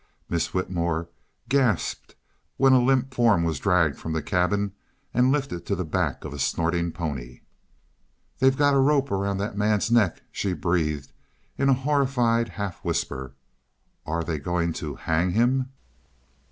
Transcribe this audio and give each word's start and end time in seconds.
Miss 0.29 0.51
Whitmore 0.51 1.09
gasped 1.47 2.15
when 2.57 2.73
a 2.73 2.81
limp 2.81 3.13
form 3.13 3.43
was 3.43 3.59
dragged 3.59 3.97
from 3.99 4.13
the 4.13 4.23
cabin 4.23 4.71
and 5.13 5.31
lifted 5.31 5.63
to 5.67 5.75
the 5.75 5.85
back 5.85 6.25
of 6.25 6.33
a 6.33 6.39
snorting 6.39 6.91
pony. 6.91 7.41
"They've 8.39 8.57
got 8.57 8.73
a 8.73 8.79
rope 8.79 9.11
around 9.11 9.37
that 9.37 9.55
man's 9.55 9.91
neck," 9.91 10.23
she 10.31 10.53
breathed, 10.53 11.13
in 11.55 11.69
a 11.69 11.73
horrified 11.75 12.49
half 12.49 12.83
whisper. 12.83 13.35
"Are 14.03 14.23
they 14.23 14.39
going 14.39 14.73
to 14.81 14.95
HANG 14.95 15.33
him?" 15.33 15.69